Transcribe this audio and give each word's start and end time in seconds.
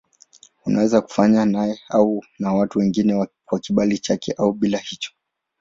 Unaweza 0.65 1.01
kufanywa 1.01 1.45
naye 1.45 1.79
au 1.89 2.23
na 2.39 2.53
watu 2.53 2.79
wengine 2.79 3.27
kwa 3.45 3.59
kibali 3.59 3.97
chake 3.97 4.31
au 4.37 4.53
bila 4.53 4.77
ya 4.77 4.83
hicho. 4.83 5.11